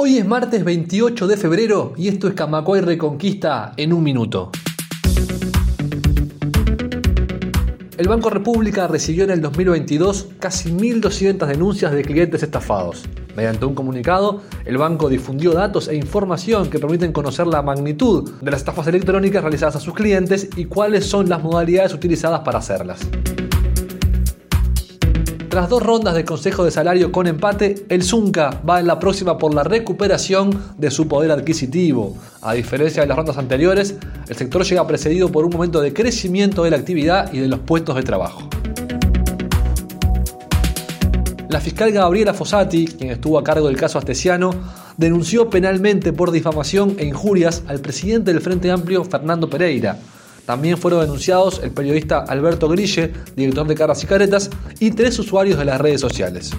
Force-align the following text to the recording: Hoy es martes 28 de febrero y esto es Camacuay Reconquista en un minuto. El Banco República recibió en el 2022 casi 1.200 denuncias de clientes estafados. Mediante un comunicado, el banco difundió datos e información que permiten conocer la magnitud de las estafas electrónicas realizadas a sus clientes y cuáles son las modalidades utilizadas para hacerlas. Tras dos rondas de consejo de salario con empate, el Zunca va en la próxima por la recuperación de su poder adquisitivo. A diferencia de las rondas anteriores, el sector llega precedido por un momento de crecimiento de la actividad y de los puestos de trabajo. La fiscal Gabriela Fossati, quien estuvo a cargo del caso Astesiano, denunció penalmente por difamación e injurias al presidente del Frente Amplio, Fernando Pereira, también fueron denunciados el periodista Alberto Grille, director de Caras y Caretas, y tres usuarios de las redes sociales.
Hoy 0.00 0.16
es 0.16 0.24
martes 0.24 0.62
28 0.62 1.26
de 1.26 1.36
febrero 1.36 1.92
y 1.96 2.06
esto 2.06 2.28
es 2.28 2.34
Camacuay 2.34 2.82
Reconquista 2.82 3.72
en 3.76 3.92
un 3.92 4.04
minuto. 4.04 4.52
El 7.96 8.06
Banco 8.06 8.30
República 8.30 8.86
recibió 8.86 9.24
en 9.24 9.30
el 9.30 9.40
2022 9.40 10.28
casi 10.38 10.70
1.200 10.70 11.44
denuncias 11.46 11.90
de 11.90 12.04
clientes 12.04 12.44
estafados. 12.44 13.06
Mediante 13.34 13.64
un 13.64 13.74
comunicado, 13.74 14.42
el 14.64 14.78
banco 14.78 15.08
difundió 15.08 15.50
datos 15.52 15.88
e 15.88 15.96
información 15.96 16.70
que 16.70 16.78
permiten 16.78 17.12
conocer 17.12 17.48
la 17.48 17.62
magnitud 17.62 18.30
de 18.40 18.52
las 18.52 18.60
estafas 18.60 18.86
electrónicas 18.86 19.42
realizadas 19.42 19.74
a 19.74 19.80
sus 19.80 19.94
clientes 19.94 20.48
y 20.54 20.66
cuáles 20.66 21.06
son 21.06 21.28
las 21.28 21.42
modalidades 21.42 21.92
utilizadas 21.92 22.42
para 22.42 22.60
hacerlas. 22.60 23.00
Tras 25.58 25.70
dos 25.70 25.82
rondas 25.82 26.14
de 26.14 26.24
consejo 26.24 26.64
de 26.64 26.70
salario 26.70 27.10
con 27.10 27.26
empate, 27.26 27.84
el 27.88 28.04
Zunca 28.04 28.60
va 28.62 28.78
en 28.78 28.86
la 28.86 29.00
próxima 29.00 29.38
por 29.38 29.52
la 29.52 29.64
recuperación 29.64 30.56
de 30.78 30.88
su 30.88 31.08
poder 31.08 31.32
adquisitivo. 31.32 32.16
A 32.42 32.52
diferencia 32.52 33.02
de 33.02 33.08
las 33.08 33.16
rondas 33.16 33.38
anteriores, 33.38 33.96
el 34.28 34.36
sector 34.36 34.62
llega 34.62 34.86
precedido 34.86 35.32
por 35.32 35.44
un 35.44 35.50
momento 35.50 35.80
de 35.80 35.92
crecimiento 35.92 36.62
de 36.62 36.70
la 36.70 36.76
actividad 36.76 37.32
y 37.32 37.40
de 37.40 37.48
los 37.48 37.58
puestos 37.58 37.96
de 37.96 38.04
trabajo. 38.04 38.48
La 41.48 41.58
fiscal 41.60 41.90
Gabriela 41.90 42.34
Fossati, 42.34 42.86
quien 42.86 43.10
estuvo 43.10 43.36
a 43.36 43.42
cargo 43.42 43.66
del 43.66 43.76
caso 43.76 43.98
Astesiano, 43.98 44.52
denunció 44.96 45.50
penalmente 45.50 46.12
por 46.12 46.30
difamación 46.30 46.94
e 47.00 47.04
injurias 47.04 47.64
al 47.66 47.80
presidente 47.80 48.32
del 48.32 48.42
Frente 48.42 48.70
Amplio, 48.70 49.02
Fernando 49.04 49.50
Pereira, 49.50 49.98
también 50.48 50.78
fueron 50.78 51.02
denunciados 51.02 51.60
el 51.62 51.72
periodista 51.72 52.20
Alberto 52.20 52.70
Grille, 52.70 53.12
director 53.36 53.66
de 53.66 53.74
Caras 53.74 54.02
y 54.02 54.06
Caretas, 54.06 54.48
y 54.80 54.92
tres 54.92 55.18
usuarios 55.18 55.58
de 55.58 55.66
las 55.66 55.78
redes 55.78 56.00
sociales. 56.00 56.52